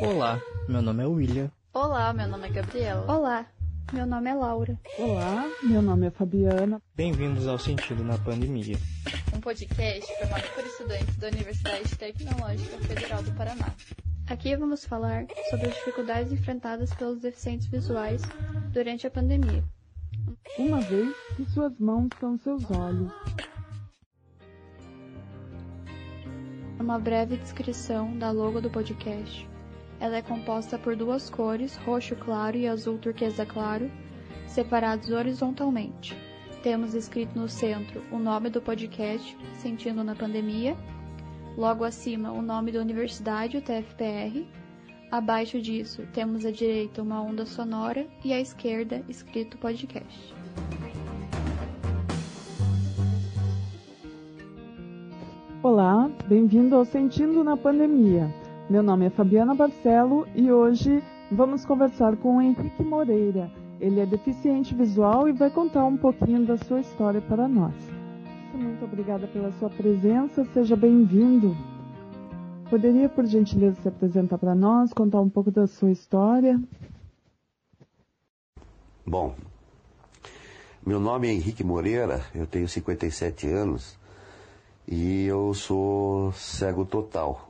Olá, 0.00 0.40
meu 0.68 0.80
nome 0.80 1.02
é 1.02 1.06
William. 1.06 1.50
Olá, 1.72 2.12
meu 2.12 2.28
nome 2.28 2.48
é 2.48 2.50
Gabriela. 2.50 3.12
Olá, 3.12 3.46
meu 3.92 4.06
nome 4.06 4.30
é 4.30 4.34
Laura. 4.34 4.78
Olá, 4.98 5.44
meu 5.62 5.82
nome 5.82 6.06
é 6.06 6.10
Fabiana. 6.10 6.80
Bem-vindos 6.94 7.46
ao 7.46 7.58
Sentido 7.58 8.02
na 8.02 8.16
Pandemia. 8.18 8.78
Um 9.34 9.40
podcast 9.40 10.06
formado 10.18 10.48
por 10.54 10.64
estudantes 10.64 11.16
da 11.16 11.28
Universidade 11.28 11.96
Tecnológica 11.96 12.78
Federal 12.78 13.22
do 13.22 13.32
Paraná. 13.32 13.74
Aqui 14.28 14.56
vamos 14.56 14.84
falar 14.84 15.26
sobre 15.50 15.68
as 15.68 15.74
dificuldades 15.74 16.32
enfrentadas 16.32 16.92
pelos 16.94 17.20
deficientes 17.20 17.66
visuais 17.66 18.22
durante 18.72 19.06
a 19.06 19.10
pandemia. 19.10 19.64
Uma 20.58 20.80
vez 20.80 21.14
que 21.36 21.44
suas 21.46 21.78
mãos 21.78 22.08
são 22.18 22.38
seus 22.38 22.70
olhos. 22.70 23.12
Uma 26.80 26.98
breve 26.98 27.36
descrição 27.36 28.16
da 28.18 28.30
logo 28.30 28.60
do 28.60 28.70
podcast. 28.70 29.48
Ela 30.00 30.18
é 30.18 30.22
composta 30.22 30.78
por 30.78 30.94
duas 30.94 31.28
cores, 31.28 31.76
roxo 31.78 32.14
claro 32.14 32.56
e 32.56 32.68
azul 32.68 32.98
turquesa 32.98 33.44
claro, 33.44 33.90
separados 34.46 35.10
horizontalmente. 35.10 36.16
Temos 36.62 36.94
escrito 36.94 37.38
no 37.38 37.48
centro 37.48 38.02
o 38.12 38.18
nome 38.18 38.48
do 38.48 38.62
podcast, 38.62 39.36
Sentindo 39.54 40.04
na 40.04 40.14
Pandemia, 40.14 40.76
logo 41.56 41.82
acima 41.82 42.30
o 42.30 42.40
nome 42.40 42.70
da 42.70 42.80
universidade, 42.80 43.56
o 43.56 43.62
TFPR. 43.62 44.46
Abaixo 45.10 45.60
disso, 45.60 46.06
temos 46.12 46.44
à 46.44 46.52
direita 46.52 47.02
uma 47.02 47.20
onda 47.20 47.44
sonora 47.44 48.06
e 48.24 48.32
à 48.32 48.40
esquerda 48.40 49.02
escrito 49.08 49.58
podcast. 49.58 50.34
Olá, 55.60 56.08
bem-vindo 56.28 56.76
ao 56.76 56.84
Sentindo 56.84 57.42
na 57.42 57.56
Pandemia. 57.56 58.32
Meu 58.68 58.82
nome 58.82 59.06
é 59.06 59.10
Fabiana 59.10 59.54
Barcelo 59.54 60.28
e 60.34 60.52
hoje 60.52 61.02
vamos 61.32 61.64
conversar 61.64 62.18
com 62.18 62.36
o 62.36 62.42
Henrique 62.42 62.82
Moreira. 62.82 63.50
Ele 63.80 63.98
é 63.98 64.04
deficiente 64.04 64.74
visual 64.74 65.26
e 65.26 65.32
vai 65.32 65.48
contar 65.50 65.86
um 65.86 65.96
pouquinho 65.96 66.44
da 66.44 66.58
sua 66.58 66.80
história 66.80 67.22
para 67.22 67.48
nós. 67.48 67.72
Muito 68.52 68.84
obrigada 68.84 69.26
pela 69.26 69.50
sua 69.52 69.70
presença, 69.70 70.44
seja 70.52 70.76
bem-vindo. 70.76 71.56
Poderia, 72.68 73.08
por 73.08 73.24
gentileza, 73.24 73.80
se 73.80 73.88
apresentar 73.88 74.36
para 74.36 74.54
nós, 74.54 74.92
contar 74.92 75.22
um 75.22 75.30
pouco 75.30 75.50
da 75.50 75.66
sua 75.66 75.90
história? 75.90 76.60
Bom, 79.06 79.34
meu 80.86 81.00
nome 81.00 81.28
é 81.28 81.32
Henrique 81.32 81.64
Moreira, 81.64 82.20
eu 82.34 82.46
tenho 82.46 82.68
57 82.68 83.48
anos 83.48 83.98
e 84.86 85.24
eu 85.24 85.54
sou 85.54 86.32
cego 86.32 86.84
total. 86.84 87.47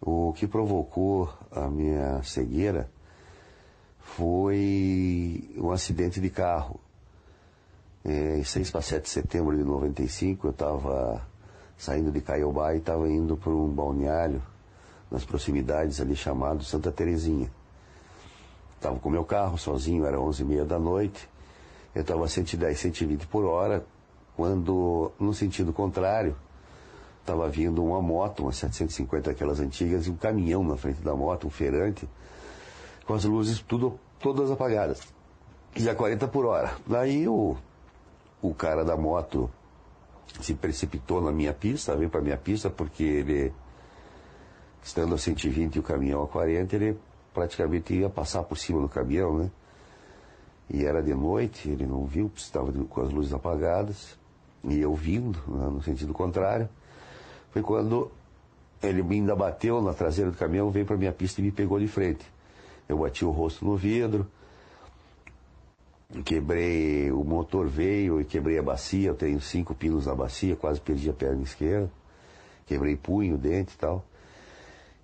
O 0.00 0.32
que 0.32 0.46
provocou 0.46 1.28
a 1.50 1.68
minha 1.68 2.22
cegueira 2.22 2.88
foi 3.98 5.54
um 5.56 5.70
acidente 5.70 6.20
de 6.20 6.30
carro. 6.30 6.78
É, 8.04 8.38
em 8.38 8.44
6 8.44 8.70
para 8.70 8.80
7 8.80 9.02
de 9.02 9.10
setembro 9.10 9.56
de 9.56 9.64
95, 9.64 10.46
eu 10.46 10.50
estava 10.52 11.26
saindo 11.76 12.10
de 12.10 12.20
Caiobá 12.20 12.74
e 12.74 12.78
estava 12.78 13.08
indo 13.08 13.36
para 13.36 13.50
um 13.50 13.68
balneário 13.68 14.42
nas 15.10 15.24
proximidades 15.24 16.00
ali 16.00 16.14
chamado 16.14 16.64
Santa 16.64 16.92
Terezinha. 16.92 17.50
Estava 18.76 18.98
com 18.98 19.10
meu 19.10 19.24
carro 19.24 19.58
sozinho, 19.58 20.06
era 20.06 20.20
11 20.20 20.42
e 20.42 20.44
meia 20.44 20.64
da 20.64 20.78
noite. 20.78 21.28
Eu 21.94 22.02
estava 22.02 22.24
a 22.24 22.28
110, 22.28 22.78
120 22.78 23.26
por 23.26 23.44
hora, 23.44 23.84
quando 24.36 25.10
no 25.18 25.34
sentido 25.34 25.72
contrário 25.72 26.36
estava 27.28 27.46
vindo 27.46 27.84
uma 27.84 28.00
moto, 28.00 28.44
uma 28.44 28.52
750 28.52 29.30
aquelas 29.30 29.60
antigas, 29.60 30.06
e 30.06 30.10
um 30.10 30.16
caminhão 30.16 30.64
na 30.64 30.76
frente 30.76 31.02
da 31.02 31.14
moto, 31.14 31.46
um 31.46 31.50
feirante, 31.50 32.08
com 33.04 33.12
as 33.12 33.24
luzes 33.24 33.60
tudo, 33.60 34.00
todas 34.18 34.50
apagadas. 34.50 35.02
E 35.76 35.88
a 35.88 35.94
40 35.94 36.26
por 36.28 36.46
hora. 36.46 36.72
Daí 36.86 37.28
o, 37.28 37.54
o 38.40 38.54
cara 38.54 38.82
da 38.82 38.96
moto 38.96 39.50
se 40.40 40.54
precipitou 40.54 41.20
na 41.20 41.30
minha 41.30 41.52
pista, 41.52 41.94
veio 41.94 42.08
para 42.08 42.22
minha 42.22 42.36
pista, 42.38 42.70
porque 42.70 43.02
ele, 43.02 43.52
estando 44.82 45.14
a 45.14 45.18
120 45.18 45.76
e 45.76 45.78
o 45.78 45.82
caminhão 45.82 46.22
a 46.22 46.26
40, 46.26 46.76
ele 46.76 46.98
praticamente 47.34 47.92
ia 47.94 48.08
passar 48.08 48.42
por 48.42 48.56
cima 48.56 48.80
do 48.80 48.88
caminhão, 48.88 49.36
né? 49.36 49.50
E 50.70 50.84
era 50.84 51.02
de 51.02 51.14
noite, 51.14 51.68
ele 51.68 51.86
não 51.86 52.04
viu, 52.06 52.30
estava 52.34 52.72
com 52.72 53.00
as 53.00 53.10
luzes 53.10 53.32
apagadas, 53.32 54.18
e 54.64 54.78
eu 54.80 54.94
vindo, 54.94 55.38
né, 55.46 55.68
no 55.68 55.82
sentido 55.82 56.12
contrário. 56.12 56.68
Foi 57.50 57.62
quando 57.62 58.10
ele 58.82 59.02
ainda 59.02 59.34
bateu 59.34 59.82
na 59.82 59.92
traseira 59.92 60.30
do 60.30 60.36
caminhão, 60.36 60.70
veio 60.70 60.86
para 60.86 60.96
minha 60.96 61.12
pista 61.12 61.40
e 61.40 61.44
me 61.44 61.50
pegou 61.50 61.78
de 61.78 61.88
frente. 61.88 62.24
Eu 62.88 62.98
bati 62.98 63.24
o 63.24 63.30
rosto 63.30 63.64
no 63.64 63.76
vidro, 63.76 64.26
quebrei, 66.24 67.10
o 67.12 67.22
motor 67.24 67.66
veio 67.66 68.20
e 68.20 68.24
quebrei 68.24 68.58
a 68.58 68.62
bacia, 68.62 69.08
eu 69.08 69.14
tenho 69.14 69.40
cinco 69.40 69.74
pinos 69.74 70.06
na 70.06 70.14
bacia, 70.14 70.56
quase 70.56 70.80
perdi 70.80 71.10
a 71.10 71.12
perna 71.12 71.42
esquerda, 71.42 71.90
quebrei 72.66 72.96
punho, 72.96 73.36
dente 73.36 73.74
e 73.74 73.78
tal. 73.78 74.04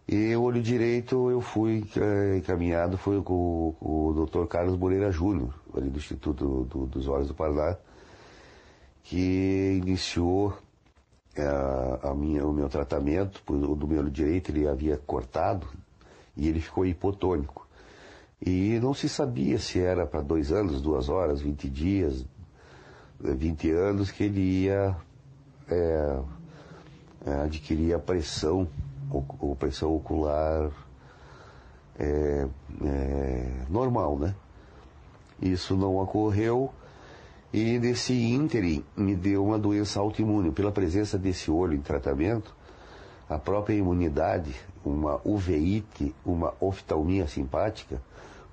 E 0.06 0.36
o 0.36 0.42
olho 0.42 0.62
direito 0.62 1.30
eu 1.30 1.40
fui 1.40 1.84
é, 1.96 2.36
encaminhado, 2.36 2.98
foi 2.98 3.22
com, 3.22 3.74
o 3.80 4.26
Dr. 4.26 4.46
Carlos 4.46 4.76
Moreira 4.78 5.10
Júnior, 5.10 5.54
ali 5.74 5.88
do 5.88 5.98
Instituto 5.98 6.64
do, 6.64 6.86
dos 6.86 7.08
Olhos 7.08 7.28
do 7.28 7.34
Paraná, 7.34 7.76
que 9.02 9.80
iniciou 9.82 10.54
a, 11.36 12.10
a 12.10 12.14
minha, 12.14 12.46
o 12.46 12.52
meu 12.52 12.68
tratamento, 12.68 13.42
o 13.48 13.74
do 13.74 13.86
meu 13.86 14.02
direito 14.08 14.50
ele 14.50 14.68
havia 14.68 14.96
cortado 14.96 15.66
e 16.36 16.48
ele 16.48 16.60
ficou 16.60 16.86
hipotônico. 16.86 17.66
E 18.40 18.78
não 18.80 18.92
se 18.92 19.08
sabia 19.08 19.58
se 19.58 19.80
era 19.80 20.06
para 20.06 20.20
dois 20.20 20.52
anos, 20.52 20.82
duas 20.82 21.08
horas, 21.08 21.40
20 21.40 21.68
dias, 21.70 22.24
20 23.20 23.70
anos 23.70 24.10
que 24.10 24.24
ele 24.24 24.40
ia 24.40 24.96
é, 25.68 26.18
é, 27.26 27.34
adquirir 27.42 27.94
a 27.94 27.98
pressão, 27.98 28.68
ou, 29.10 29.56
pressão 29.56 29.94
ocular 29.94 30.70
é, 31.98 32.46
é, 32.84 33.50
normal, 33.70 34.18
né? 34.18 34.34
Isso 35.40 35.76
não 35.76 35.96
ocorreu 35.96 36.72
e 37.54 37.78
nesse 37.78 38.12
ínterim 38.12 38.82
me 38.96 39.14
deu 39.14 39.44
uma 39.44 39.56
doença 39.56 40.00
autoimune. 40.00 40.50
Pela 40.50 40.72
presença 40.72 41.16
desse 41.16 41.52
olho 41.52 41.74
em 41.74 41.80
tratamento, 41.80 42.52
a 43.28 43.38
própria 43.38 43.76
imunidade, 43.76 44.52
uma 44.84 45.20
uveíte, 45.24 46.12
uma 46.26 46.52
oftalmia 46.60 47.28
simpática, 47.28 48.02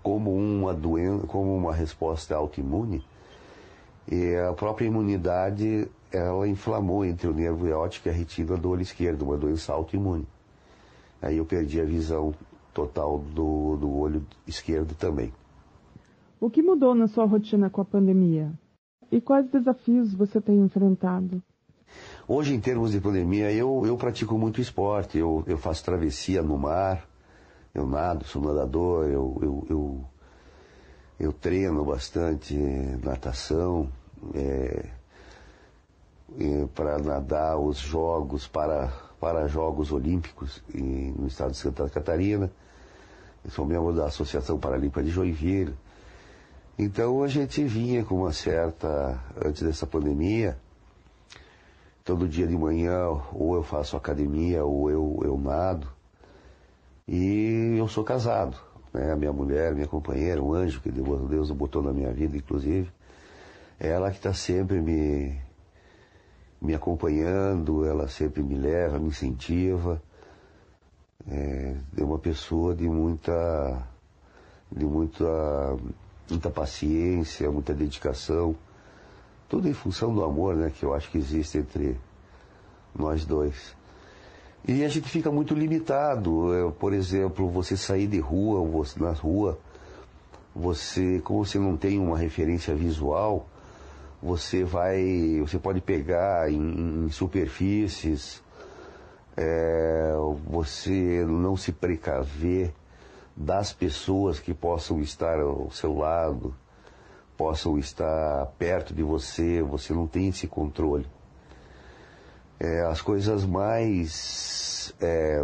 como 0.04 0.36
uma 0.36 0.72
doença, 0.72 1.26
como 1.26 1.58
uma 1.58 1.74
resposta 1.74 2.36
autoimune, 2.36 3.04
e 4.08 4.36
a 4.36 4.54
própria 4.54 4.86
imunidade 4.86 5.90
ela 6.12 6.48
inflamou 6.48 7.04
entre 7.04 7.28
o 7.28 7.34
nervo 7.34 7.68
óptico 7.72 8.08
e 8.08 8.12
a 8.12 8.14
retina 8.14 8.56
do 8.56 8.70
olho 8.70 8.84
esquerdo, 8.84 9.24
uma 9.24 9.38
doença 9.38 9.74
autoimune. 9.74 10.28
Aí 11.20 11.38
eu 11.38 11.46
perdi 11.46 11.82
a 11.82 11.86
visão 11.86 12.36
total 12.72 13.18
do, 13.18 13.78
do 13.78 13.98
olho 13.98 14.24
esquerdo 14.46 14.94
também. 14.94 15.34
O 16.40 16.52
que 16.52 16.62
mudou 16.62 16.94
na 16.94 17.08
sua 17.08 17.26
rotina 17.26 17.68
com 17.68 17.82
a 17.82 17.86
pandemia? 17.86 18.52
E 19.12 19.20
quais 19.20 19.50
desafios 19.50 20.14
você 20.14 20.40
tem 20.40 20.58
enfrentado? 20.60 21.42
Hoje, 22.28 22.54
em 22.54 22.60
termos 22.60 22.92
de 22.92 23.02
pandemia, 23.02 23.52
eu, 23.52 23.84
eu 23.86 23.98
pratico 23.98 24.38
muito 24.38 24.62
esporte. 24.62 25.18
Eu, 25.18 25.44
eu 25.46 25.58
faço 25.58 25.84
travessia 25.84 26.42
no 26.42 26.58
mar, 26.58 27.06
eu 27.76 27.86
nado, 27.86 28.24
sou 28.24 28.42
nadador, 28.42 29.06
eu, 29.08 29.38
eu, 29.42 29.68
eu, 29.70 30.06
eu 31.20 31.34
treino 31.34 31.84
bastante 31.84 32.56
natação. 33.04 33.90
É, 34.34 34.90
é, 36.40 36.66
para 36.74 36.98
nadar 37.00 37.58
os 37.58 37.78
jogos, 37.78 38.48
para, 38.48 38.88
para 39.20 39.48
Jogos 39.48 39.92
Olímpicos 39.92 40.64
em, 40.74 41.12
no 41.12 41.28
estado 41.28 41.52
de 41.52 41.58
Santa 41.58 41.90
Catarina. 41.90 42.50
Eu 43.44 43.52
sou 43.52 43.66
membro 43.66 43.94
da 43.94 44.06
Associação 44.06 44.58
Paralímpica 44.58 45.04
de 45.04 45.10
Joinville. 45.10 45.76
Então 46.82 47.22
a 47.22 47.28
gente 47.28 47.64
vinha 47.64 48.04
com 48.04 48.16
uma 48.16 48.34
certa, 48.34 49.24
antes 49.46 49.62
dessa 49.62 49.86
pandemia, 49.86 50.58
todo 52.04 52.28
dia 52.28 52.48
de 52.48 52.58
manhã 52.58 53.08
ou 53.32 53.54
eu 53.54 53.62
faço 53.62 53.96
academia 53.96 54.66
ou 54.66 54.90
eu, 54.90 55.20
eu 55.24 55.38
nado. 55.38 55.88
E 57.08 57.76
eu 57.78 57.88
sou 57.88 58.04
casado. 58.04 58.58
Né? 58.92 59.12
A 59.12 59.16
minha 59.16 59.32
mulher, 59.32 59.76
minha 59.76 59.86
companheira, 59.86 60.42
um 60.42 60.56
anjo 60.56 60.82
que 60.82 60.90
Deus 60.90 61.52
botou 61.52 61.84
na 61.84 61.94
minha 61.94 62.12
vida, 62.12 62.36
inclusive, 62.36 62.92
é 63.80 63.90
ela 63.90 64.10
que 64.10 64.18
está 64.18 64.34
sempre 64.34 64.82
me, 64.82 65.40
me 66.60 66.74
acompanhando, 66.74 67.86
ela 67.86 68.08
sempre 68.08 68.42
me 68.42 68.56
leva, 68.56 68.98
me 68.98 69.10
incentiva. 69.10 70.02
É, 71.30 71.76
é 71.96 72.04
uma 72.04 72.18
pessoa 72.18 72.74
de 72.74 72.90
muita, 72.90 73.88
de 74.72 74.84
muita 74.84 75.28
muita 76.32 76.50
paciência, 76.50 77.52
muita 77.52 77.74
dedicação. 77.74 78.56
Tudo 79.48 79.68
em 79.68 79.74
função 79.74 80.14
do 80.14 80.24
amor, 80.24 80.56
né, 80.56 80.72
que 80.74 80.84
eu 80.84 80.94
acho 80.94 81.12
que 81.12 81.18
existe 81.18 81.58
entre 81.58 81.98
nós 82.96 83.26
dois. 83.26 83.76
E 84.68 84.84
a 84.84 84.88
gente 84.88 85.10
fica 85.10 85.32
muito 85.32 85.54
limitado. 85.54 86.54
É, 86.54 86.72
por 86.72 86.94
exemplo, 86.94 87.50
você 87.50 87.76
sair 87.76 88.08
de 88.08 88.20
rua, 88.20 88.66
você, 88.66 89.00
na 89.00 89.12
rua, 89.12 89.60
você, 90.56 91.20
como 91.24 91.46
você 91.46 91.60
não 91.60 91.76
tem 91.76 92.00
uma 92.00 92.18
referência 92.18 92.74
visual, 92.76 93.48
você 94.22 94.64
vai, 94.64 95.40
você 95.42 95.58
pode 95.58 95.82
pegar 95.82 96.52
em, 96.52 97.06
em 97.06 97.10
superfícies, 97.10 98.42
é, 99.36 100.14
você 100.48 101.26
não 101.28 101.58
se 101.58 101.72
precaver 101.72 102.74
das 103.36 103.74
pessoas 103.74 104.40
que 104.40 104.54
possam 104.54 105.00
estar 105.02 105.40
ao 105.40 105.72
seu 105.72 105.96
lado, 105.96 106.56
possam 107.38 107.78
estar 107.78 108.46
perto 108.58 108.94
de 108.94 109.02
você, 109.02 109.62
você 109.62 109.94
não 109.94 110.08
tem 110.08 110.28
esse 110.28 110.48
controle. 110.48 111.08
É, 112.60 112.82
as 112.82 113.02
coisas 113.02 113.44
mais 113.46 114.94
é, 115.02 115.44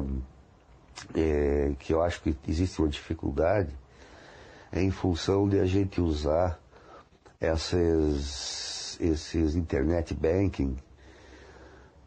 é, 1.15 1.71
que 1.79 1.93
eu 1.93 2.01
acho 2.01 2.21
que 2.21 2.37
existe 2.47 2.79
uma 2.79 2.87
dificuldade 2.87 3.73
é 4.71 4.81
em 4.81 4.91
função 4.91 5.47
de 5.47 5.59
a 5.59 5.65
gente 5.65 5.99
usar 6.01 6.59
essas, 7.39 8.97
esses 8.99 9.55
internet 9.55 10.13
banking 10.13 10.77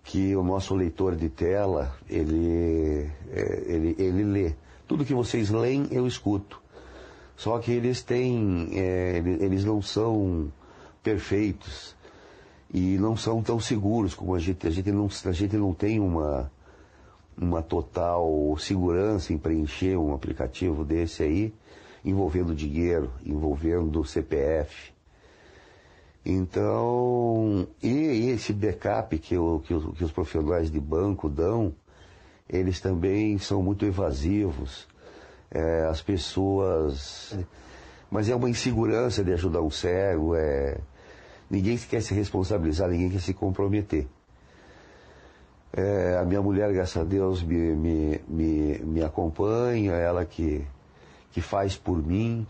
que 0.04 0.34
o 0.34 0.42
nosso 0.42 0.74
leitor 0.74 1.14
de 1.14 1.28
tela 1.28 1.94
ele, 2.08 3.10
é, 3.30 3.64
ele, 3.66 3.96
ele 3.98 4.24
lê. 4.24 4.54
Tudo 4.90 5.04
que 5.04 5.14
vocês 5.14 5.50
leem 5.50 5.86
eu 5.92 6.04
escuto. 6.04 6.60
Só 7.36 7.60
que 7.60 7.70
eles 7.70 8.02
têm, 8.02 8.70
é, 8.72 9.18
eles 9.18 9.64
não 9.64 9.80
são 9.80 10.52
perfeitos 11.00 11.94
e 12.74 12.98
não 12.98 13.16
são 13.16 13.40
tão 13.40 13.60
seguros 13.60 14.16
como 14.16 14.34
a 14.34 14.40
gente. 14.40 14.66
A 14.66 14.70
gente 14.70 14.90
não, 14.90 15.08
a 15.26 15.30
gente 15.30 15.56
não 15.56 15.72
tem 15.72 16.00
uma, 16.00 16.50
uma 17.38 17.62
total 17.62 18.56
segurança 18.58 19.32
em 19.32 19.38
preencher 19.38 19.96
um 19.96 20.12
aplicativo 20.12 20.84
desse 20.84 21.22
aí, 21.22 21.54
envolvendo 22.04 22.52
dinheiro, 22.52 23.12
envolvendo 23.24 24.04
CPF. 24.04 24.92
Então, 26.26 27.68
e 27.80 28.28
esse 28.30 28.52
backup 28.52 29.16
que, 29.20 29.38
o, 29.38 29.60
que, 29.60 29.68
que 29.92 30.04
os 30.04 30.10
profissionais 30.10 30.68
de 30.68 30.80
banco 30.80 31.28
dão, 31.28 31.72
eles 32.50 32.80
também 32.80 33.38
são 33.38 33.62
muito 33.62 33.84
evasivos. 33.86 34.86
É, 35.50 35.86
as 35.90 36.02
pessoas. 36.02 37.36
Mas 38.10 38.28
é 38.28 38.34
uma 38.34 38.50
insegurança 38.50 39.22
de 39.24 39.32
ajudar 39.32 39.62
um 39.62 39.70
cego, 39.70 40.34
é, 40.34 40.78
Ninguém 41.50 41.76
quer 41.76 42.00
se 42.00 42.14
responsabilizar, 42.14 42.88
ninguém 42.88 43.10
quer 43.10 43.20
se 43.20 43.34
comprometer. 43.34 44.06
É, 45.72 46.16
a 46.16 46.24
minha 46.24 46.40
mulher, 46.40 46.72
graças 46.72 46.96
a 46.96 47.04
Deus, 47.04 47.42
me, 47.42 47.74
me, 47.74 48.20
me, 48.28 48.78
me 48.78 49.02
acompanha, 49.02 49.92
ela 49.94 50.24
que, 50.24 50.64
que 51.32 51.40
faz 51.40 51.76
por 51.76 52.00
mim, 52.00 52.46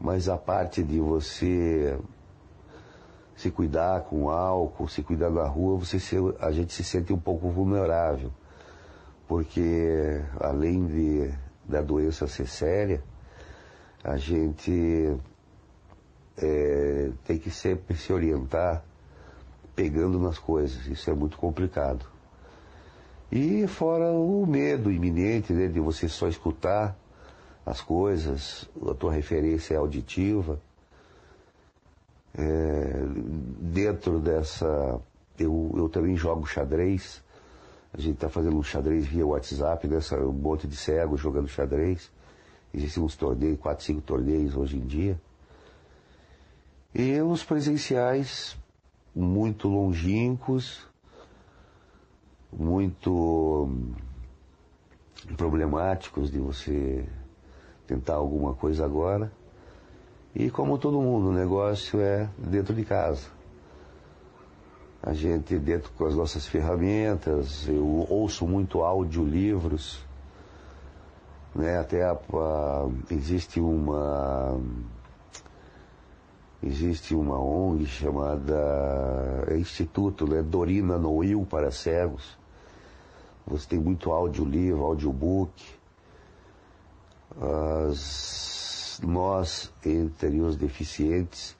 mas 0.00 0.28
a 0.28 0.38
parte 0.38 0.84
de 0.84 1.00
você 1.00 1.98
se 3.34 3.50
cuidar 3.50 4.02
com 4.02 4.30
álcool, 4.30 4.86
se 4.86 5.02
cuidar 5.02 5.30
na 5.30 5.44
rua, 5.44 5.76
você 5.76 5.98
se, 5.98 6.16
a 6.38 6.52
gente 6.52 6.72
se 6.72 6.84
sente 6.84 7.12
um 7.12 7.18
pouco 7.18 7.48
vulnerável. 7.48 8.30
Porque 9.32 10.20
além 10.38 10.86
de, 10.86 11.32
da 11.64 11.80
doença 11.80 12.26
ser 12.26 12.46
séria, 12.46 13.02
a 14.04 14.18
gente 14.18 15.16
é, 16.36 17.10
tem 17.24 17.38
que 17.38 17.50
sempre 17.50 17.96
se 17.96 18.12
orientar 18.12 18.84
pegando 19.74 20.18
nas 20.18 20.38
coisas. 20.38 20.86
Isso 20.86 21.08
é 21.08 21.14
muito 21.14 21.38
complicado. 21.38 22.04
E 23.30 23.66
fora 23.66 24.12
o 24.12 24.44
medo 24.46 24.92
iminente 24.92 25.54
né, 25.54 25.66
de 25.66 25.80
você 25.80 26.10
só 26.10 26.28
escutar 26.28 26.94
as 27.64 27.80
coisas, 27.80 28.68
a 28.86 28.92
tua 28.92 29.14
referência 29.14 29.72
é 29.72 29.78
auditiva. 29.78 30.60
É, 32.36 33.02
dentro 33.58 34.20
dessa. 34.20 35.00
Eu, 35.38 35.72
eu 35.74 35.88
também 35.88 36.18
jogo 36.18 36.44
xadrez. 36.44 37.22
A 37.94 38.00
gente 38.00 38.14
está 38.14 38.28
fazendo 38.28 38.56
um 38.56 38.62
xadrez 38.62 39.06
via 39.06 39.26
WhatsApp, 39.26 39.86
nessa, 39.86 40.16
um 40.16 40.32
monte 40.32 40.66
de 40.66 40.76
cegos 40.76 41.20
jogando 41.20 41.46
xadrez. 41.46 42.10
Existem 42.72 43.02
uns 43.02 43.14
torneios, 43.14 43.60
quatro, 43.60 43.84
cinco 43.84 44.00
torneios 44.00 44.56
hoje 44.56 44.78
em 44.78 44.86
dia. 44.86 45.20
E 46.94 47.20
os 47.20 47.44
presenciais 47.44 48.56
muito 49.14 49.68
longínquos, 49.68 50.86
muito 52.50 53.68
hum, 53.68 53.94
problemáticos 55.36 56.30
de 56.30 56.38
você 56.38 57.06
tentar 57.86 58.14
alguma 58.14 58.54
coisa 58.54 58.86
agora. 58.86 59.30
E 60.34 60.50
como 60.50 60.78
todo 60.78 61.00
mundo, 61.00 61.28
o 61.28 61.32
negócio 61.32 62.00
é 62.00 62.26
dentro 62.38 62.74
de 62.74 62.84
casa. 62.84 63.28
A 65.02 65.12
gente 65.12 65.58
dentro 65.58 65.90
com 65.98 66.06
as 66.06 66.14
nossas 66.14 66.46
ferramentas, 66.46 67.66
eu 67.66 68.06
ouço 68.08 68.46
muito 68.46 68.82
audiolivros, 68.82 69.98
né? 71.54 71.78
Até 71.78 72.04
a, 72.04 72.12
a, 72.12 72.88
existe 73.10 73.60
uma 73.60 74.60
Existe 76.64 77.12
uma 77.12 77.40
ONG 77.40 77.86
chamada 77.86 78.54
Instituto 79.50 80.28
né, 80.28 80.40
Dorina 80.42 80.96
Noil 80.96 81.44
para 81.44 81.72
Cegos. 81.72 82.38
Você 83.44 83.70
tem 83.70 83.80
muito 83.80 84.12
audiolivro, 84.12 84.84
audiobook. 84.84 85.50
As, 87.90 89.00
nós, 89.02 89.72
entre 89.84 90.40
os 90.40 90.54
deficientes, 90.54 91.56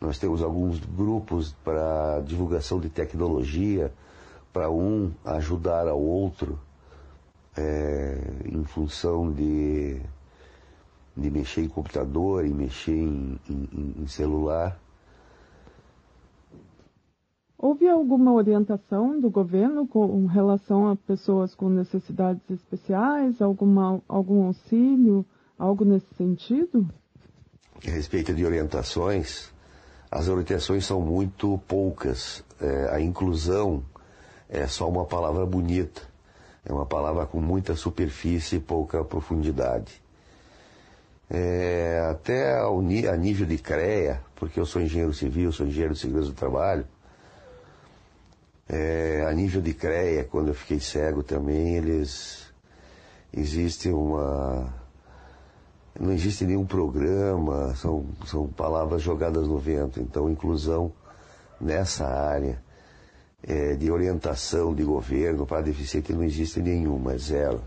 nós 0.00 0.18
temos 0.18 0.42
alguns 0.42 0.78
grupos 0.78 1.54
para 1.64 2.20
divulgação 2.20 2.78
de 2.78 2.88
tecnologia, 2.88 3.92
para 4.52 4.70
um 4.70 5.12
ajudar 5.24 5.88
ao 5.88 6.00
outro, 6.00 6.58
é, 7.56 8.18
em 8.44 8.64
função 8.64 9.32
de 9.32 10.00
de 11.18 11.30
mexer 11.30 11.62
em 11.62 11.68
computador, 11.68 12.44
em 12.44 12.54
mexer 12.54 12.92
em, 12.92 13.38
em, 13.50 13.94
em 13.98 14.06
celular. 14.06 14.78
Houve 17.58 17.88
alguma 17.88 18.32
orientação 18.32 19.20
do 19.20 19.28
governo 19.28 19.86
com 19.86 20.26
relação 20.26 20.88
a 20.88 20.94
pessoas 20.94 21.56
com 21.56 21.68
necessidades 21.68 22.48
especiais, 22.48 23.42
alguma, 23.42 24.00
algum 24.06 24.44
auxílio, 24.44 25.26
algo 25.58 25.84
nesse 25.84 26.14
sentido? 26.14 26.88
A 27.84 27.90
respeito 27.90 28.32
de 28.32 28.46
orientações, 28.46 29.52
as 30.10 30.28
orientações 30.28 30.86
são 30.86 31.00
muito 31.00 31.60
poucas. 31.66 32.42
É, 32.60 32.88
a 32.94 33.00
inclusão 33.00 33.82
é 34.48 34.66
só 34.66 34.88
uma 34.88 35.04
palavra 35.04 35.44
bonita, 35.46 36.02
é 36.64 36.72
uma 36.72 36.86
palavra 36.86 37.26
com 37.26 37.40
muita 37.40 37.74
superfície 37.76 38.56
e 38.56 38.60
pouca 38.60 39.04
profundidade 39.04 40.00
é, 41.30 42.06
até 42.10 42.58
ao, 42.58 42.78
a 42.78 43.16
nível 43.16 43.46
de 43.46 43.58
CREA, 43.58 44.20
porque 44.34 44.58
eu 44.58 44.66
sou 44.66 44.80
engenheiro 44.80 45.12
civil, 45.12 45.52
sou 45.52 45.66
engenheiro 45.66 45.94
de 45.94 46.00
segurança 46.00 46.30
do 46.30 46.34
trabalho, 46.34 46.86
é, 48.68 49.24
a 49.28 49.32
nível 49.32 49.60
de 49.60 49.74
CREA, 49.74 50.24
quando 50.24 50.48
eu 50.48 50.54
fiquei 50.54 50.80
cego 50.80 51.22
também, 51.22 51.76
eles. 51.76 52.46
Existe 53.30 53.90
uma. 53.90 54.72
Não 55.98 56.12
existe 56.12 56.44
nenhum 56.44 56.64
programa, 56.64 57.74
são, 57.74 58.06
são 58.24 58.46
palavras 58.46 59.02
jogadas 59.02 59.48
no 59.48 59.58
vento. 59.58 60.00
Então, 60.00 60.30
inclusão 60.30 60.92
nessa 61.60 62.06
área 62.06 62.62
é, 63.42 63.74
de 63.74 63.90
orientação 63.90 64.74
de 64.74 64.84
governo 64.84 65.46
para 65.46 65.62
deficiente 65.62 66.12
não 66.12 66.22
existe 66.22 66.60
nenhuma, 66.60 67.14
é 67.14 67.18
zero. 67.18 67.60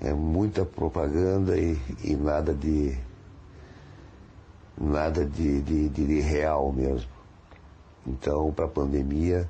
É 0.00 0.12
muita 0.12 0.64
propaganda 0.64 1.56
e, 1.56 1.78
e 2.02 2.16
nada 2.16 2.52
de 2.52 2.96
nada 4.76 5.24
de, 5.24 5.62
de, 5.62 5.88
de, 5.88 6.06
de 6.06 6.20
real 6.20 6.72
mesmo. 6.72 7.10
Então, 8.06 8.52
para 8.52 8.66
a 8.66 8.68
pandemia, 8.68 9.48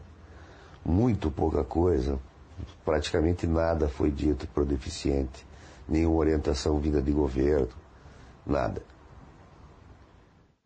muito 0.84 1.30
pouca 1.30 1.64
coisa, 1.64 2.18
praticamente 2.84 3.46
nada 3.46 3.88
foi 3.88 4.10
dito 4.10 4.46
para 4.48 4.62
o 4.62 4.66
deficiente, 4.66 5.46
nenhuma 5.88 6.16
orientação 6.16 6.78
vinda 6.78 7.00
de 7.00 7.12
governo, 7.12 7.68
nada. 8.46 8.82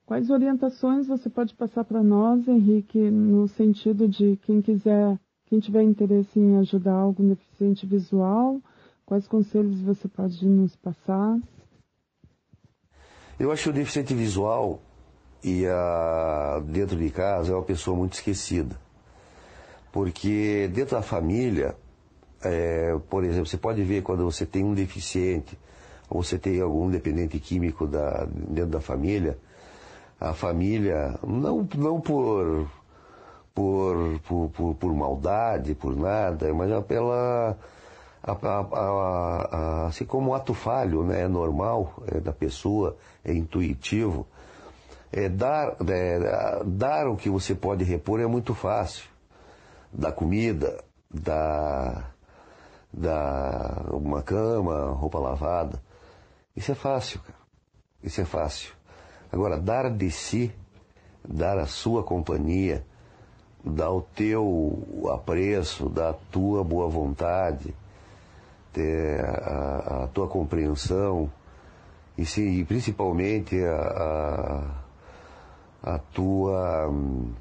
Quais 0.07 0.31
orientações 0.31 1.07
você 1.07 1.29
pode 1.29 1.55
passar 1.55 1.85
para 1.85 2.03
nós, 2.03 2.49
Henrique, 2.49 3.11
no 3.11 3.47
sentido 3.49 4.09
de 4.09 4.39
quem 4.43 4.63
quiser, 4.63 5.19
quem 5.47 5.61
tiver 5.61 5.83
interesse 5.83 6.39
em 6.39 6.57
ajudar 6.59 6.95
algum 6.95 7.29
deficiente 7.29 7.85
visual, 7.85 8.61
Quais 9.09 9.27
conselhos 9.27 9.81
você 9.81 10.07
pode 10.07 10.47
nos 10.47 10.77
passar? 10.77 11.39
Eu 13.41 13.51
acho 13.51 13.63
que 13.63 13.69
o 13.71 13.73
deficiente 13.73 14.13
visual 14.13 14.83
e 15.43 15.67
a, 15.67 16.63
dentro 16.67 16.95
de 16.95 17.09
casa 17.09 17.53
é 17.53 17.55
uma 17.55 17.63
pessoa 17.63 17.97
muito 17.97 18.13
esquecida. 18.13 18.79
Porque 19.91 20.69
dentro 20.75 20.95
da 20.95 21.01
família, 21.01 21.75
é, 22.43 22.97
por 23.09 23.25
exemplo, 23.25 23.47
você 23.47 23.57
pode 23.57 23.83
ver 23.83 24.03
quando 24.03 24.25
você 24.25 24.47
tem 24.47 24.65
um 24.65 24.75
deficiente 24.75 25.59
ou 26.09 26.23
você 26.23 26.39
tem 26.39 26.61
algum 26.61 26.91
dependente 26.91 27.39
químico 27.39 27.87
da, 27.87 28.27
dentro 28.27 28.71
da 28.71 28.81
família, 28.81 29.39
a 30.21 30.33
família, 30.33 31.19
não, 31.27 31.69
não 31.77 32.01
por, 32.01 32.69
por, 33.55 34.21
por, 34.27 34.51
por, 34.51 34.75
por 34.75 34.95
maldade, 34.95 35.75
por 35.75 35.97
nada, 35.97 36.53
mas 36.55 36.85
pela. 36.87 37.57
A, 38.21 38.33
a, 38.33 39.47
a, 39.51 39.87
assim 39.87 40.05
como 40.05 40.31
um 40.31 40.35
ato 40.35 40.53
falho, 40.53 41.05
né, 41.05 41.23
é 41.23 41.29
normal 41.29 42.03
é 42.09 42.21
da 42.21 42.33
pessoa, 42.33 42.97
é 43.25 43.33
intuitivo. 43.33 44.27
É, 45.11 45.29
dar, 45.29 45.77
é, 45.89 46.63
dar 46.67 47.09
o 47.09 47.17
que 47.17 47.31
você 47.31 47.55
pode 47.55 47.85
repor 47.85 48.21
é 48.21 48.27
muito 48.27 48.55
fácil. 48.55 49.09
Da 49.91 50.13
comida, 50.13 50.85
da, 51.11 52.11
da 52.93 53.85
uma 53.93 54.23
cama, 54.23 54.91
roupa 54.93 55.19
lavada. 55.19 55.83
Isso 56.57 56.73
é 56.73 56.75
fácil, 56.75 57.21
cara. 57.21 57.39
Isso 58.03 58.21
é 58.21 58.25
fácil. 58.25 58.73
Agora, 59.31 59.59
dar 59.59 59.91
de 59.91 60.11
si, 60.11 60.53
dar 61.27 61.59
a 61.59 61.67
sua 61.67 62.03
companhia, 62.03 62.85
dar 63.65 63.91
o 63.91 64.03
teu 64.03 65.11
apreço, 65.13 65.89
dar 65.89 66.11
a 66.11 66.15
tua 66.15 66.65
boa 66.65 66.89
vontade, 66.89 67.75
ter 68.73 69.25
a, 69.25 70.05
a 70.05 70.07
tua 70.09 70.29
compreensão, 70.29 71.31
e, 72.17 72.25
sim, 72.27 72.59
e 72.59 72.65
principalmente 72.65 73.57
a, 73.65 74.83
a, 75.83 75.95
a 75.95 75.99
tua 75.99 76.89
hum, 76.89 77.33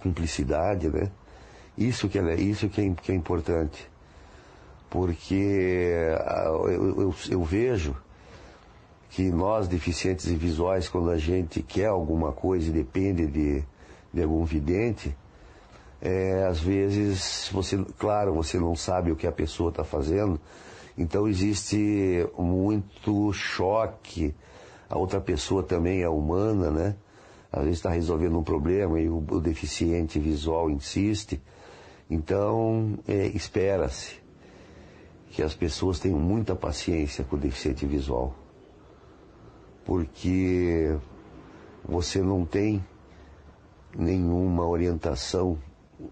cumplicidade, 0.00 0.88
né? 0.88 1.10
Isso 1.76 2.08
que 2.08 2.18
é, 2.18 2.34
isso 2.36 2.68
que 2.68 2.80
é, 2.80 2.94
que 2.94 3.12
é 3.12 3.14
importante. 3.14 3.90
Porque 4.94 5.90
eu, 6.46 6.70
eu, 6.70 7.14
eu 7.28 7.42
vejo 7.42 7.96
que 9.10 9.28
nós, 9.28 9.66
deficientes 9.66 10.26
visuais, 10.26 10.88
quando 10.88 11.10
a 11.10 11.18
gente 11.18 11.60
quer 11.64 11.86
alguma 11.86 12.30
coisa 12.30 12.68
e 12.68 12.72
depende 12.72 13.26
de, 13.26 13.64
de 14.12 14.22
algum 14.22 14.44
vidente, 14.44 15.12
é, 16.00 16.44
às 16.44 16.60
vezes 16.60 17.50
você, 17.52 17.76
claro, 17.98 18.34
você 18.34 18.56
não 18.56 18.76
sabe 18.76 19.10
o 19.10 19.16
que 19.16 19.26
a 19.26 19.32
pessoa 19.32 19.70
está 19.70 19.82
fazendo, 19.82 20.40
então 20.96 21.26
existe 21.26 22.24
muito 22.38 23.32
choque. 23.32 24.32
A 24.88 24.96
outra 24.96 25.20
pessoa 25.20 25.64
também 25.64 26.02
é 26.02 26.08
humana, 26.08 26.70
né? 26.70 26.94
Às 27.50 27.64
vezes 27.64 27.78
está 27.78 27.90
resolvendo 27.90 28.38
um 28.38 28.44
problema 28.44 29.00
e 29.00 29.08
o, 29.08 29.16
o 29.16 29.40
deficiente 29.40 30.20
visual 30.20 30.70
insiste. 30.70 31.42
Então, 32.08 32.96
é, 33.08 33.26
espera-se 33.26 34.22
que 35.34 35.42
as 35.42 35.54
pessoas 35.54 35.98
tenham 35.98 36.18
muita 36.18 36.54
paciência 36.54 37.24
com 37.24 37.36
o 37.36 37.38
deficiente 37.38 37.84
visual 37.84 38.34
porque 39.84 40.96
você 41.84 42.22
não 42.22 42.44
tem 42.44 42.84
nenhuma 43.96 44.66
orientação, 44.66 45.58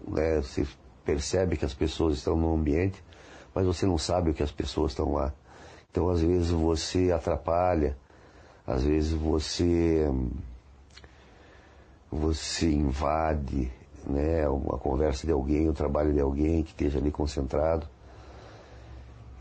né? 0.07 0.37
Você 0.41 0.65
percebe 1.03 1.57
que 1.57 1.65
as 1.65 1.73
pessoas 1.73 2.17
estão 2.17 2.35
no 2.37 2.53
ambiente, 2.53 3.03
mas 3.53 3.65
você 3.65 3.85
não 3.85 3.97
sabe 3.97 4.29
o 4.29 4.33
que 4.33 4.43
as 4.43 4.51
pessoas 4.51 4.91
estão 4.91 5.13
lá. 5.13 5.33
Então, 5.91 6.09
às 6.09 6.21
vezes 6.21 6.49
você 6.49 7.11
atrapalha, 7.11 7.97
às 8.65 8.83
vezes 8.83 9.11
você 9.11 10.09
você 12.11 12.69
invade, 12.71 13.71
né, 14.05 14.47
uma 14.47 14.77
conversa 14.77 15.25
de 15.25 15.33
alguém, 15.33 15.67
o 15.67 15.73
trabalho 15.73 16.13
de 16.13 16.19
alguém 16.19 16.61
que 16.61 16.69
esteja 16.69 16.99
ali 16.99 17.09
concentrado. 17.09 17.87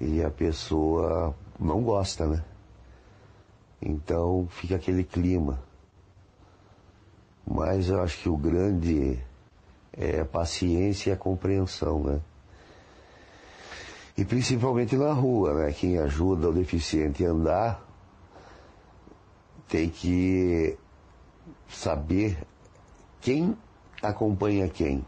E 0.05 0.21
a 0.21 0.29
pessoa 0.29 1.33
não 1.61 1.81
gosta, 1.81 2.27
né? 2.27 2.45
Então 3.81 4.49
fica 4.51 4.75
aquele 4.75 5.05
clima. 5.05 5.63
Mas 7.47 7.89
eu 7.89 8.03
acho 8.03 8.19
que 8.21 8.29
o 8.29 8.37
grande 8.37 9.17
é 9.93 10.21
a 10.21 10.25
paciência 10.25 11.11
e 11.11 11.13
a 11.13 11.17
compreensão, 11.17 12.03
né? 12.03 12.21
E 14.19 14.25
principalmente 14.25 14.97
na 14.97 15.13
rua, 15.13 15.55
né? 15.55 15.73
Quem 15.73 15.97
ajuda 15.97 16.49
o 16.49 16.53
deficiente 16.53 17.25
a 17.25 17.31
andar 17.31 17.87
tem 19.69 19.89
que 19.89 20.77
saber 21.69 22.45
quem 23.21 23.57
acompanha 24.03 24.69
quem. 24.69 25.05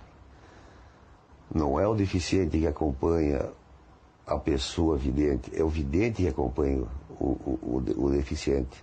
Não 1.53 1.81
é 1.81 1.87
o 1.89 1.97
deficiente 1.97 2.61
que 2.61 2.67
acompanha 2.69 3.51
a 4.27 4.39
pessoa 4.39 4.97
vidente, 4.97 5.51
é 5.55 5.63
o 5.63 5.69
vidente 5.69 6.23
que 6.23 6.29
acompanha 6.29 6.85
o, 7.21 7.25
o, 7.25 7.83
o, 7.97 8.05
o 8.07 8.11
deficiente. 8.11 8.83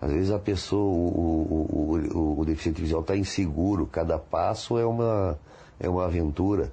Às 0.00 0.12
vezes 0.12 0.30
a 0.30 0.38
pessoa, 0.38 0.82
o, 0.82 2.38
o, 2.38 2.44
deficiente 2.44 2.80
visual 2.80 3.02
está 3.02 3.16
inseguro, 3.16 3.86
cada 3.86 4.18
passo 4.18 4.78
é 4.78 4.86
uma, 4.86 5.38
é 5.78 5.88
uma 5.88 6.06
aventura. 6.06 6.72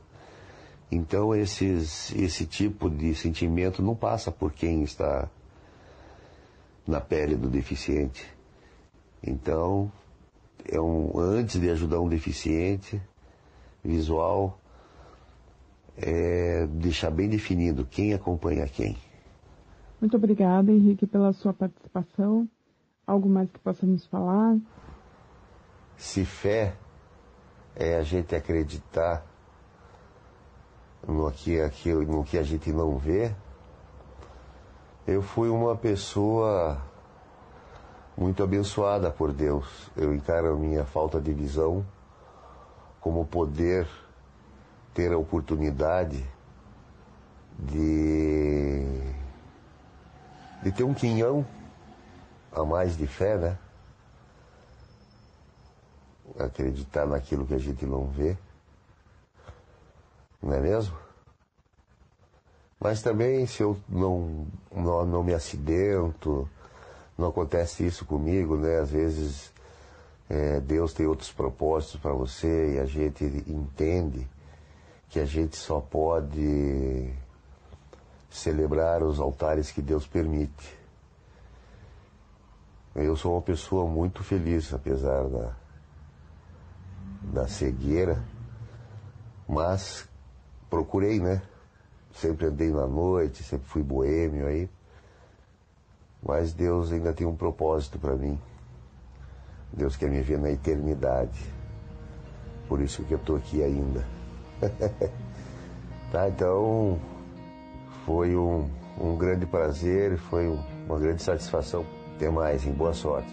Então 0.89 1.35
esses, 1.35 2.13
esse 2.15 2.45
tipo 2.45 2.89
de 2.89 3.13
sentimento 3.13 3.81
não 3.81 3.95
passa 3.95 4.31
por 4.31 4.53
quem 4.53 4.83
está 4.83 5.27
na 6.87 7.01
pele 7.01 7.35
do 7.35 7.49
deficiente. 7.49 8.25
Então, 9.21 9.91
é 10.65 10.79
um, 10.79 11.19
antes 11.19 11.59
de 11.59 11.69
ajudar 11.69 11.99
um 11.99 12.07
deficiente 12.07 13.01
visual, 13.83 14.57
é 15.97 16.67
deixar 16.67 17.09
bem 17.09 17.27
definido 17.27 17.85
quem 17.85 18.13
acompanha 18.13 18.67
quem. 18.67 18.95
Muito 19.99 20.15
obrigada, 20.15 20.71
Henrique, 20.71 21.07
pela 21.07 21.33
sua 21.33 21.53
participação. 21.53 22.47
Algo 23.05 23.27
mais 23.27 23.49
que 23.49 23.59
possamos 23.59 24.05
falar? 24.05 24.57
Se 25.95 26.23
fé 26.23 26.75
é 27.75 27.97
a 27.97 28.03
gente 28.03 28.35
acreditar 28.35 29.25
no 31.07 31.31
que, 31.31 31.57
no 32.05 32.23
que 32.23 32.37
a 32.37 32.43
gente 32.43 32.71
não 32.71 32.97
vê, 32.97 33.33
eu 35.07 35.21
fui 35.21 35.49
uma 35.49 35.75
pessoa 35.75 36.79
muito 38.15 38.43
abençoada 38.43 39.09
por 39.09 39.31
Deus. 39.31 39.89
Eu 39.95 40.13
encaro 40.13 40.53
a 40.53 40.55
minha 40.55 40.83
falta 40.85 41.19
de 41.19 41.33
visão 41.33 41.83
como 42.99 43.25
poder 43.25 43.87
ter 44.97 45.13
a 45.13 45.17
oportunidade 45.19 46.27
de, 47.59 48.83
de 50.63 50.71
ter 50.71 50.83
um 50.83 50.93
quinhão 50.95 51.45
a 52.51 52.65
mais 52.65 52.97
de 52.97 53.05
fé, 53.05 53.37
né? 53.37 53.59
Acreditar 56.39 57.05
naquilo 57.05 57.45
que 57.45 57.53
a 57.53 57.59
gente 57.59 57.85
não 57.85 58.07
vê. 58.07 58.35
Não 60.41 60.51
é 60.55 60.59
mesmo? 60.59 60.97
Mas 62.79 62.99
também 62.99 63.45
se 63.45 63.61
eu 63.61 63.77
não, 63.87 64.47
não, 64.75 65.05
não 65.05 65.23
me 65.23 65.35
acidento, 65.35 66.49
não 67.15 67.27
acontece 67.27 67.85
isso 67.85 68.03
comigo, 68.03 68.57
né? 68.57 68.79
Às 68.79 68.89
vezes 68.89 69.53
é, 70.27 70.59
Deus 70.59 70.91
tem 70.91 71.05
outros 71.05 71.31
propósitos 71.31 72.01
para 72.01 72.13
você 72.13 72.77
e 72.77 72.79
a 72.79 72.85
gente 72.85 73.23
entende 73.45 74.27
que 75.09 75.19
a 75.19 75.25
gente 75.25 75.55
só 75.55 75.79
pode 75.79 77.13
celebrar 78.29 79.03
os 79.03 79.19
altares 79.19 79.71
que 79.71 79.81
Deus 79.81 80.05
permite. 80.05 80.77
Eu 82.95 83.15
sou 83.15 83.33
uma 83.33 83.41
pessoa 83.41 83.87
muito 83.87 84.23
feliz, 84.23 84.73
apesar 84.73 85.27
da, 85.29 85.55
da 87.21 87.47
cegueira, 87.47 88.23
mas 89.47 90.07
procurei, 90.69 91.19
né? 91.19 91.41
Sempre 92.13 92.47
andei 92.47 92.71
na 92.71 92.87
noite, 92.87 93.43
sempre 93.43 93.67
fui 93.67 93.83
boêmio 93.83 94.47
aí. 94.47 94.69
Mas 96.21 96.51
Deus 96.51 96.91
ainda 96.91 97.13
tem 97.13 97.27
um 97.27 97.35
propósito 97.35 97.99
para 97.99 98.15
mim. 98.15 98.39
Deus 99.71 99.95
quer 99.95 100.09
me 100.09 100.21
ver 100.21 100.39
na 100.39 100.49
eternidade. 100.49 101.39
Por 102.67 102.81
isso 102.81 103.03
que 103.03 103.13
eu 103.13 103.19
estou 103.19 103.35
aqui 103.35 103.63
ainda. 103.63 104.03
tá, 106.11 106.29
então 106.29 106.97
foi 108.05 108.35
um, 108.35 108.67
um 108.99 109.15
grande 109.15 109.45
prazer, 109.45 110.17
foi 110.17 110.47
um, 110.47 110.59
uma 110.87 110.99
grande 110.99 111.21
satisfação. 111.21 111.85
Até 112.15 112.29
mais, 112.29 112.65
em 112.65 112.71
boa 112.71 112.93
sorte. 112.93 113.29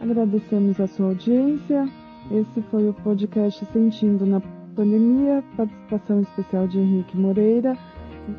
Agradecemos 0.00 0.78
a 0.80 0.86
sua 0.86 1.08
audiência. 1.08 1.88
Esse 2.30 2.62
foi 2.70 2.88
o 2.88 2.94
podcast 2.94 3.66
Sentindo 3.72 4.24
na 4.24 4.40
Pandemia, 4.76 5.42
participação 5.56 6.20
especial 6.20 6.68
de 6.68 6.78
Henrique 6.78 7.16
Moreira. 7.16 7.76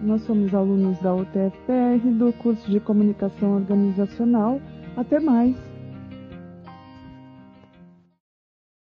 Nós 0.02 0.22
somos 0.22 0.54
alunos 0.54 0.98
da 1.00 1.14
UTFPR 1.14 2.00
do 2.18 2.32
curso 2.34 2.70
de 2.72 2.80
Comunicação 2.80 3.56
Organizacional. 3.56 4.62
Até 4.96 5.20
mais! 5.20 5.71